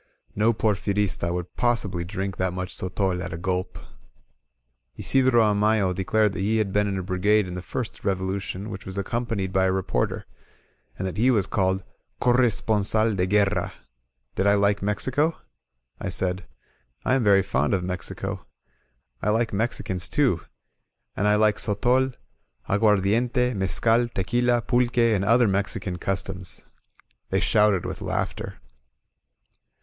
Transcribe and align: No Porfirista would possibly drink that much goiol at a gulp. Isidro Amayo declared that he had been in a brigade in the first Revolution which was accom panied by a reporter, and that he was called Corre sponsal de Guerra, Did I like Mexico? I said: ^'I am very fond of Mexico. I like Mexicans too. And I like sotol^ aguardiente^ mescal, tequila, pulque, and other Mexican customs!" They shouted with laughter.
No 0.35 0.51
Porfirista 0.51 1.31
would 1.31 1.55
possibly 1.57 2.03
drink 2.03 2.37
that 2.37 2.53
much 2.53 2.75
goiol 2.75 3.23
at 3.23 3.33
a 3.33 3.37
gulp. 3.37 3.77
Isidro 4.95 5.43
Amayo 5.43 5.93
declared 5.93 6.33
that 6.33 6.39
he 6.39 6.57
had 6.57 6.73
been 6.73 6.87
in 6.87 6.97
a 6.97 7.03
brigade 7.03 7.47
in 7.47 7.53
the 7.53 7.61
first 7.61 8.03
Revolution 8.03 8.71
which 8.71 8.83
was 8.83 8.97
accom 8.97 9.27
panied 9.27 9.51
by 9.53 9.65
a 9.65 9.71
reporter, 9.71 10.25
and 10.97 11.07
that 11.07 11.17
he 11.17 11.29
was 11.29 11.45
called 11.45 11.83
Corre 12.19 12.49
sponsal 12.49 13.15
de 13.15 13.27
Guerra, 13.27 13.73
Did 14.33 14.47
I 14.47 14.55
like 14.55 14.81
Mexico? 14.81 15.37
I 15.99 16.09
said: 16.09 16.47
^'I 17.05 17.13
am 17.17 17.23
very 17.23 17.43
fond 17.43 17.75
of 17.75 17.83
Mexico. 17.83 18.47
I 19.21 19.29
like 19.29 19.53
Mexicans 19.53 20.09
too. 20.09 20.41
And 21.15 21.27
I 21.27 21.35
like 21.35 21.57
sotol^ 21.57 22.15
aguardiente^ 22.67 23.55
mescal, 23.55 24.09
tequila, 24.11 24.63
pulque, 24.63 24.97
and 25.13 25.23
other 25.23 25.47
Mexican 25.47 25.97
customs!" 25.99 26.65
They 27.29 27.39
shouted 27.39 27.85
with 27.85 28.01
laughter. 28.01 28.55